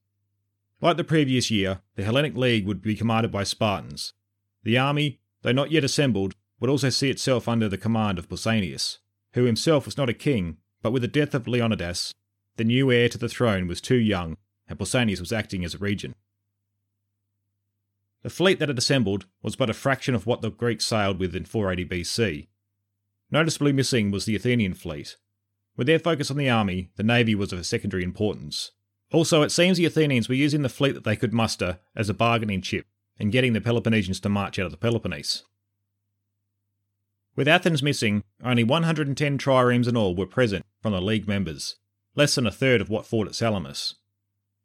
[0.83, 4.13] Like the previous year, the Hellenic League would be commanded by Spartans.
[4.63, 8.99] The army, though not yet assembled, would also see itself under the command of Pausanias,
[9.33, 12.15] who himself was not a king, but with the death of Leonidas,
[12.57, 14.37] the new heir to the throne was too young,
[14.69, 16.17] and Pausanias was acting as a regent.
[18.23, 21.35] The fleet that had assembled was but a fraction of what the Greeks sailed with
[21.35, 22.49] in 480 BC,
[23.31, 25.17] Noticeably missing was the Athenian fleet.
[25.77, 28.73] With their focus on the army, the navy was of secondary importance.
[29.13, 32.15] Also, it seems the Athenians were using the fleet that they could muster as a
[32.15, 32.87] bargaining chip
[33.19, 35.45] in getting the Peloponnesians to march out of the Peloponnese.
[37.37, 41.77] With Athens missing, only 110 triremes in all were present from the League members,
[42.15, 43.95] less than a third of what fought at Salamis.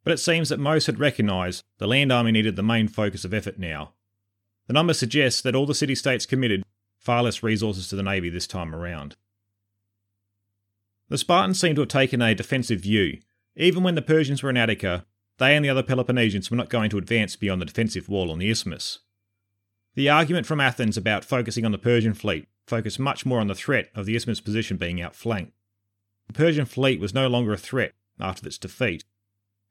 [0.03, 3.33] But it seems that most had recognised the land army needed the main focus of
[3.33, 3.93] effort now.
[4.67, 6.63] The number suggests that all the city states committed
[7.05, 9.15] far less resources to the navy this time around.
[11.07, 13.19] The Spartans seem to have taken a defensive view.
[13.55, 15.05] Even when the Persians were in Attica,
[15.37, 18.39] they and the other Peloponnesians were not going to advance beyond the defensive wall on
[18.39, 18.99] the isthmus.
[19.93, 23.55] The argument from Athens about focusing on the Persian fleet focused much more on the
[23.55, 25.53] threat of the isthmus position being outflanked.
[26.27, 29.05] The Persian fleet was no longer a threat after its defeat,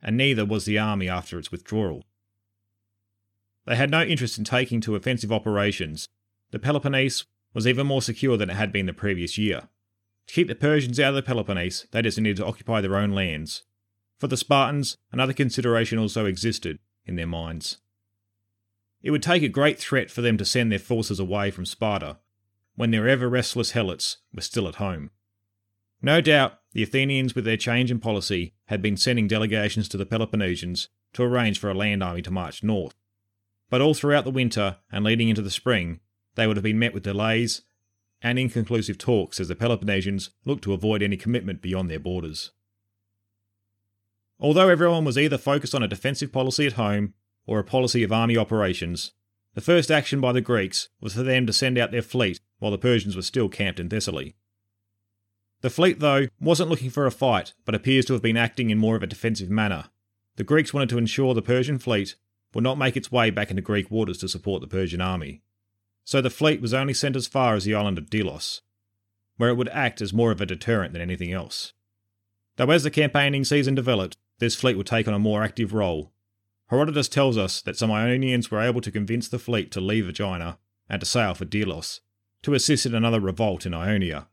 [0.00, 2.04] and neither was the army after its withdrawal.
[3.66, 6.08] They had no interest in taking to offensive operations
[6.54, 9.68] the Peloponnese was even more secure than it had been the previous year.
[10.28, 13.10] To keep the Persians out of the Peloponnese, they just needed to occupy their own
[13.10, 13.64] lands.
[14.18, 17.78] For the Spartans, another consideration also existed in their minds.
[19.02, 22.18] It would take a great threat for them to send their forces away from Sparta.
[22.76, 25.10] when their ever restless helots were still at home.
[26.02, 30.06] No doubt, the Athenians, with their change in policy, had been sending delegations to the
[30.06, 32.94] Peloponnesians to arrange for a land army to march north.
[33.70, 36.00] But all throughout the winter and leading into the spring,
[36.34, 37.62] they would have been met with delays
[38.22, 42.52] and inconclusive talks as the Peloponnesians looked to avoid any commitment beyond their borders.
[44.40, 47.14] Although everyone was either focused on a defensive policy at home
[47.46, 49.12] or a policy of army operations,
[49.54, 52.72] the first action by the Greeks was for them to send out their fleet while
[52.72, 54.34] the Persians were still camped in Thessaly.
[55.60, 58.78] The fleet, though, wasn't looking for a fight, but appears to have been acting in
[58.78, 59.86] more of a defensive manner.
[60.36, 62.16] The Greeks wanted to ensure the Persian fleet
[62.54, 65.42] would not make its way back into Greek waters to support the Persian army.
[66.04, 68.60] So the fleet was only sent as far as the island of Delos,
[69.36, 71.72] where it would act as more of a deterrent than anything else.
[72.56, 76.12] Though as the campaigning season developed, this fleet would take on a more active role.
[76.68, 80.58] Herodotus tells us that some Ionians were able to convince the fleet to leave Aegina
[80.88, 82.00] and to sail for Delos,
[82.42, 84.28] to assist in another revolt in Ionia.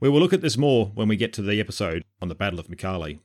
[0.00, 2.58] We will look at this more when we get to the episode on the Battle
[2.58, 3.20] of Mycale.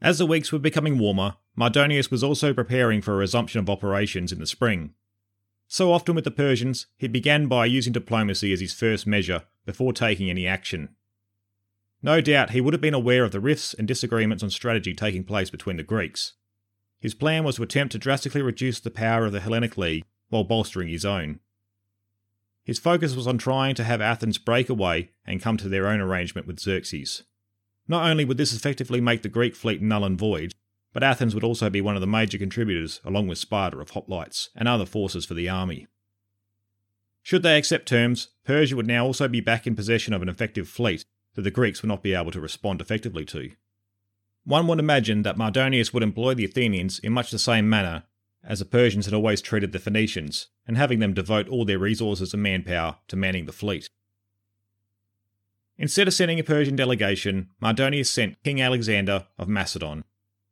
[0.00, 4.32] As the weeks were becoming warmer, Mardonius was also preparing for a resumption of operations
[4.32, 4.92] in the spring.
[5.68, 9.92] So often with the Persians, he began by using diplomacy as his first measure before
[9.92, 10.90] taking any action.
[12.02, 15.24] No doubt he would have been aware of the rifts and disagreements on strategy taking
[15.24, 16.34] place between the Greeks.
[17.00, 20.44] His plan was to attempt to drastically reduce the power of the Hellenic League while
[20.44, 21.40] bolstering his own.
[22.64, 26.00] His focus was on trying to have Athens break away and come to their own
[26.00, 27.22] arrangement with Xerxes.
[27.88, 30.52] Not only would this effectively make the Greek fleet null and void,
[30.96, 34.48] but Athens would also be one of the major contributors, along with Sparta, of hoplites
[34.56, 35.86] and other forces for the army.
[37.22, 40.70] Should they accept terms, Persia would now also be back in possession of an effective
[40.70, 41.04] fleet
[41.34, 43.50] that the Greeks would not be able to respond effectively to.
[44.44, 48.04] One would imagine that Mardonius would employ the Athenians in much the same manner
[48.42, 52.32] as the Persians had always treated the Phoenicians, and having them devote all their resources
[52.32, 53.90] and manpower to manning the fleet.
[55.76, 60.02] Instead of sending a Persian delegation, Mardonius sent King Alexander of Macedon.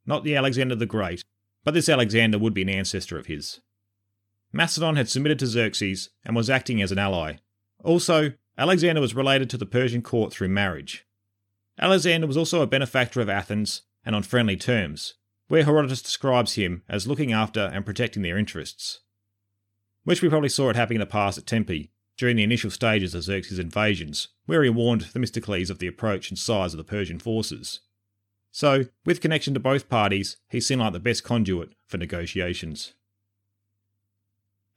[0.06, 1.24] Not the Alexander the Great,
[1.64, 3.60] but this Alexander would be an ancestor of his.
[4.52, 7.36] Macedon had submitted to Xerxes and was acting as an ally.
[7.82, 11.06] Also, Alexander was related to the Persian court through marriage.
[11.78, 15.14] Alexander was also a benefactor of Athens and on friendly terms,
[15.48, 19.00] where Herodotus describes him as looking after and protecting their interests.
[20.04, 23.14] Which we probably saw it happening in the past at Tempe, during the initial stages
[23.14, 27.18] of Xerxes' invasions, where he warned Themistocles of the approach and size of the Persian
[27.18, 27.80] forces.
[28.56, 32.94] So, with connection to both parties, he seemed like the best conduit for negotiations.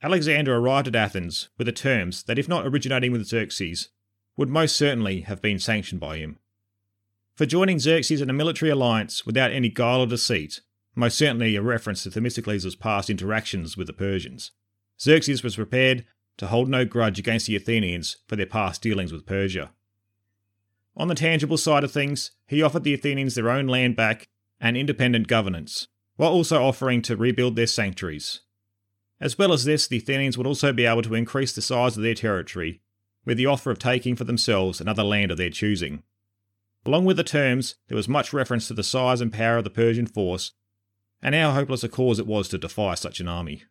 [0.02, 3.90] Alexander arrived at Athens with the terms that, if not originating with Xerxes,
[4.36, 6.40] would most certainly have been sanctioned by him.
[7.36, 10.60] For joining Xerxes in a military alliance without any guile or deceit,
[10.96, 14.50] most certainly a reference to Themistocles' past interactions with the Persians.
[15.00, 16.04] Xerxes was prepared
[16.38, 19.70] to hold no grudge against the Athenians for their past dealings with Persia.
[20.98, 24.28] On the tangible side of things, he offered the Athenians their own land back
[24.60, 28.40] and independent governance, while also offering to rebuild their sanctuaries.
[29.20, 32.02] As well as this, the Athenians would also be able to increase the size of
[32.02, 32.80] their territory,
[33.24, 36.02] with the offer of taking for themselves another land of their choosing.
[36.84, 39.70] Along with the terms, there was much reference to the size and power of the
[39.70, 40.52] Persian force,
[41.22, 43.62] and how hopeless a cause it was to defy such an army.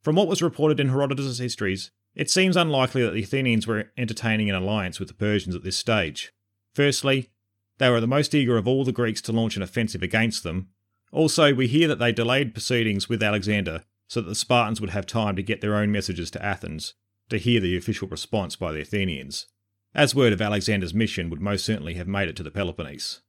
[0.00, 4.48] From what was reported in Herodotus' histories, it seems unlikely that the Athenians were entertaining
[4.48, 6.32] an alliance with the Persians at this stage.
[6.74, 7.30] Firstly,
[7.78, 10.68] they were the most eager of all the Greeks to launch an offensive against them.
[11.12, 15.06] Also, we hear that they delayed proceedings with Alexander so that the Spartans would have
[15.06, 16.94] time to get their own messages to Athens
[17.30, 19.46] to hear the official response by the Athenians
[19.94, 23.20] as word of Alexander's mission would most certainly have made it to the Peloponnese.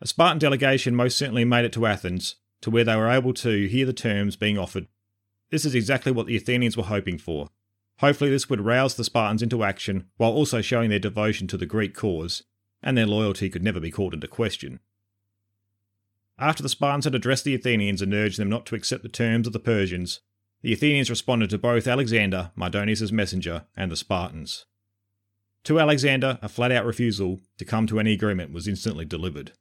[0.00, 3.68] A Spartan delegation most certainly made it to Athens, to where they were able to
[3.68, 4.88] hear the terms being offered.
[5.50, 7.48] This is exactly what the Athenians were hoping for.
[8.02, 11.66] Hopefully, this would rouse the Spartans into action while also showing their devotion to the
[11.66, 12.42] Greek cause,
[12.82, 14.80] and their loyalty could never be called into question.
[16.36, 19.46] After the Spartans had addressed the Athenians and urged them not to accept the terms
[19.46, 20.18] of the Persians,
[20.62, 24.66] the Athenians responded to both Alexander, Mardonius' messenger, and the Spartans.
[25.64, 29.52] To Alexander, a flat out refusal to come to any agreement was instantly delivered.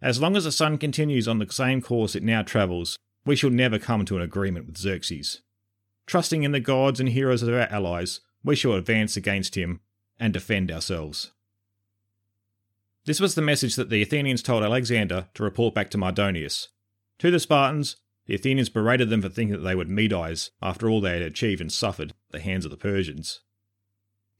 [0.00, 3.50] As long as the sun continues on the same course it now travels, we shall
[3.50, 5.42] never come to an agreement with Xerxes.
[6.06, 9.80] Trusting in the gods and heroes of our allies, we shall advance against him
[10.18, 11.32] and defend ourselves.
[13.06, 16.68] This was the message that the Athenians told Alexander to report back to Mardonius.
[17.18, 17.96] To the Spartans,
[18.26, 21.60] the Athenians berated them for thinking that they would Medize after all they had achieved
[21.60, 23.40] and suffered at the hands of the Persians.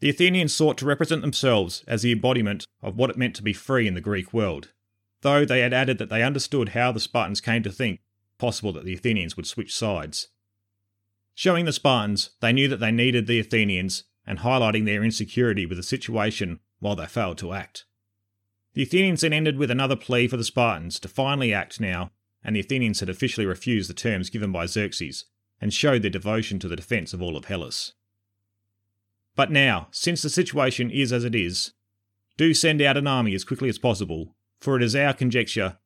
[0.00, 3.52] The Athenians sought to represent themselves as the embodiment of what it meant to be
[3.52, 4.72] free in the Greek world,
[5.20, 8.00] though they had added that they understood how the Spartans came to think
[8.38, 10.28] possible that the Athenians would switch sides.
[11.34, 15.76] Showing the Spartans they knew that they needed the Athenians and highlighting their insecurity with
[15.76, 17.84] the situation while they failed to act.
[18.74, 22.10] The Athenians then ended with another plea for the Spartans to finally act now,
[22.42, 25.26] and the Athenians had officially refused the terms given by Xerxes
[25.60, 27.92] and showed their devotion to the defence of all of Hellas.
[29.36, 31.72] But now, since the situation is as it is,
[32.36, 35.78] do send out an army as quickly as possible, for it is our conjecture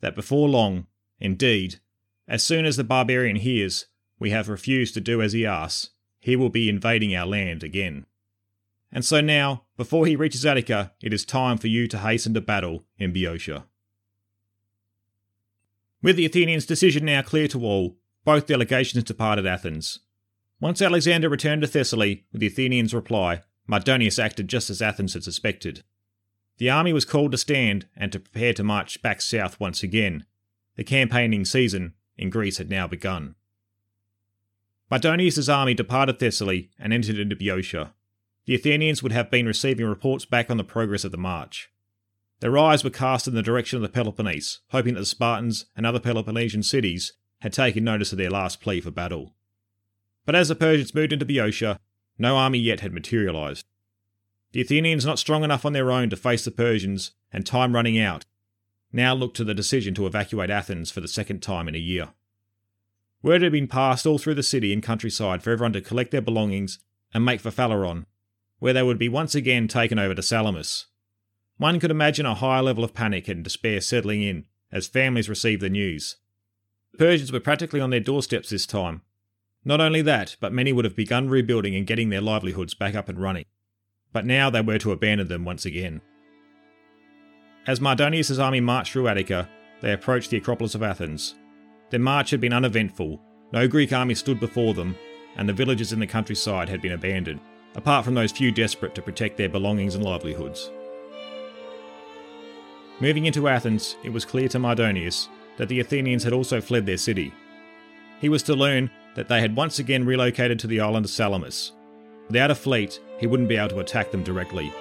[0.00, 0.86] that before long,
[1.18, 1.80] indeed,
[2.26, 3.86] as soon as the barbarian hears
[4.20, 5.90] we have refused to do as he asks,
[6.20, 8.06] he will be invading our land again.
[8.92, 12.40] And so now, before he reaches Attica, it is time for you to hasten to
[12.40, 13.64] battle in Boeotia.
[16.02, 20.00] With the Athenians' decision now clear to all, both delegations departed Athens.
[20.60, 25.24] Once Alexander returned to Thessaly with the Athenians' reply, Mardonius acted just as Athens had
[25.24, 25.82] suspected.
[26.58, 30.26] The army was called to stand and to prepare to march back south once again.
[30.76, 33.36] The campaigning season in Greece had now begun.
[34.90, 37.94] Mardonius' army departed Thessaly and entered into Boeotia.
[38.46, 41.70] The Athenians would have been receiving reports back on the progress of the march.
[42.40, 45.86] Their eyes were cast in the direction of the Peloponnese, hoping that the Spartans and
[45.86, 49.34] other Peloponnesian cities had taken notice of their last plea for battle.
[50.26, 51.78] But as the Persians moved into Boeotia,
[52.18, 53.64] no army yet had materialised.
[54.52, 57.98] The Athenians, not strong enough on their own to face the Persians, and time running
[58.00, 58.24] out,
[58.92, 62.08] now looked to the decision to evacuate Athens for the second time in a year.
[63.22, 66.22] Word had been passed all through the city and countryside for everyone to collect their
[66.22, 66.78] belongings
[67.12, 68.06] and make for Phaleron,
[68.58, 70.86] where they would be once again taken over to Salamis.
[71.58, 75.60] One could imagine a high level of panic and despair settling in as families received
[75.60, 76.16] the news.
[76.92, 79.02] The Persians were practically on their doorsteps this time.
[79.64, 83.10] Not only that, but many would have begun rebuilding and getting their livelihoods back up
[83.10, 83.44] and running.
[84.12, 86.00] But now they were to abandon them once again.
[87.66, 89.48] As Mardonius' army marched through Attica,
[89.82, 91.34] they approached the Acropolis of Athens,
[91.90, 93.20] their march had been uneventful,
[93.52, 94.96] no Greek army stood before them,
[95.36, 97.40] and the villages in the countryside had been abandoned,
[97.74, 100.70] apart from those few desperate to protect their belongings and livelihoods.
[103.00, 106.96] Moving into Athens, it was clear to Mardonius that the Athenians had also fled their
[106.96, 107.32] city.
[108.20, 111.72] He was to learn that they had once again relocated to the island of Salamis.
[112.28, 114.72] Without a fleet, he wouldn't be able to attack them directly.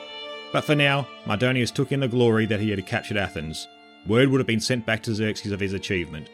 [0.51, 3.67] But for now, Mardonius took in the glory that he had captured Athens.
[4.05, 6.29] Word would have been sent back to Xerxes of his achievement.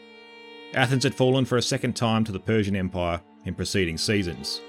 [0.76, 4.60] Athens had fallen for a second time to the Persian Empire in preceding seasons,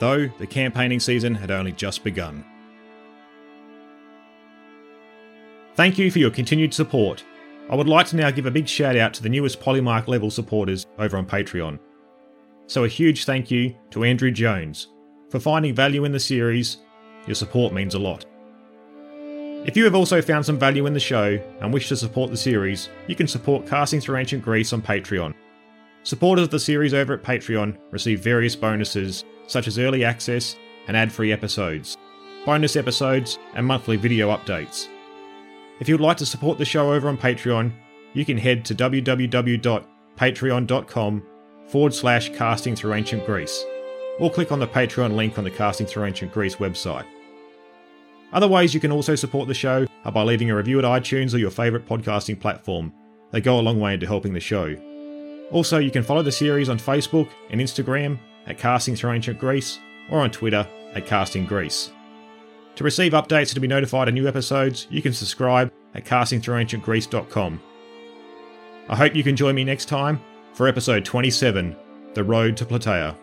[0.00, 2.42] though the campaigning season had only just begun.
[5.74, 7.22] Thank you for your continued support.
[7.68, 10.30] I would like to now give a big shout out to the newest Polemarch level
[10.30, 11.78] supporters over on Patreon.
[12.66, 14.88] So, a huge thank you to Andrew Jones.
[15.28, 16.78] For finding value in the series,
[17.26, 18.24] your support means a lot.
[19.66, 22.36] If you have also found some value in the show and wish to support the
[22.36, 25.34] series, you can support Casting Through Ancient Greece on Patreon.
[26.04, 30.54] Supporters of the series over at Patreon receive various bonuses, such as early access
[30.86, 31.96] and ad free episodes,
[32.44, 34.86] bonus episodes, and monthly video updates.
[35.80, 37.72] If you would like to support the show over on Patreon,
[38.14, 41.22] you can head to www.patreon.com
[41.66, 43.64] forward slash casting through ancient Greece,
[44.20, 47.04] or click on the Patreon link on the Casting Through Ancient Greece website.
[48.32, 51.34] Other ways you can also support the show are by leaving a review at iTunes
[51.34, 52.92] or your favourite podcasting platform.
[53.30, 54.76] They go a long way into helping the show.
[55.50, 59.78] Also, you can follow the series on Facebook and Instagram at Casting Through Ancient Greece
[60.10, 61.92] or on Twitter at Casting Greece.
[62.76, 67.62] To receive updates and to be notified of new episodes, you can subscribe at castingthroughancientgreece.com.
[68.88, 70.20] I hope you can join me next time
[70.52, 71.76] for episode 27
[72.14, 73.16] The Road to Plataea.